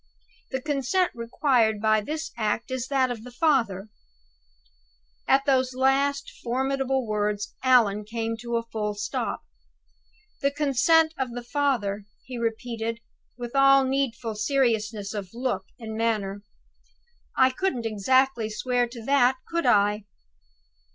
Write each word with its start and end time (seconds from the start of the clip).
The 0.49 0.59
consent 0.63 1.11
required 1.13 1.79
by 1.79 2.01
this 2.01 2.31
act 2.35 2.71
is 2.71 2.87
that 2.87 3.11
of 3.11 3.23
the 3.23 3.29
father'" 3.29 3.87
At 5.27 5.45
those 5.45 5.75
last 5.75 6.31
formidable 6.43 7.05
words 7.05 7.53
Allan 7.61 8.03
came 8.05 8.35
to 8.37 8.55
a 8.55 8.63
full 8.65 8.95
stop. 8.95 9.41
"The 10.41 10.49
consent 10.49 11.13
of 11.19 11.33
the 11.33 11.43
father," 11.43 12.05
he 12.25 12.39
repeated, 12.39 12.99
with 13.37 13.55
all 13.55 13.83
needful 13.83 14.33
seriousness 14.33 15.13
of 15.13 15.35
look 15.35 15.65
and 15.77 15.95
manner. 15.95 16.41
"I 17.37 17.51
couldn't 17.51 17.85
exactly 17.85 18.49
swear 18.49 18.87
to 18.87 19.05
that, 19.05 19.37
could 19.47 19.67
I?" 19.67 20.05